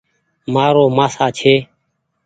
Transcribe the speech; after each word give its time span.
مآرو 0.53 0.85
مآسآ 0.97 1.27
ڇي۔ 1.37 1.53